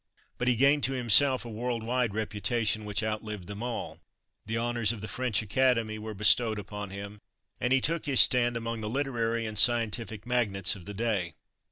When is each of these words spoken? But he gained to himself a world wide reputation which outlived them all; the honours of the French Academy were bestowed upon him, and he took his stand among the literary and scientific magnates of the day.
But 0.39 0.47
he 0.47 0.55
gained 0.55 0.83
to 0.85 0.93
himself 0.93 1.45
a 1.45 1.49
world 1.49 1.83
wide 1.83 2.15
reputation 2.15 2.85
which 2.85 3.03
outlived 3.03 3.45
them 3.45 3.61
all; 3.61 3.99
the 4.47 4.57
honours 4.57 4.91
of 4.91 4.99
the 5.01 5.07
French 5.07 5.43
Academy 5.43 5.99
were 5.99 6.15
bestowed 6.15 6.57
upon 6.57 6.89
him, 6.89 7.21
and 7.59 7.71
he 7.71 7.81
took 7.81 8.07
his 8.07 8.19
stand 8.19 8.57
among 8.57 8.81
the 8.81 8.89
literary 8.89 9.45
and 9.45 9.59
scientific 9.59 10.25
magnates 10.25 10.75
of 10.75 10.85
the 10.85 10.95
day. 10.95 11.35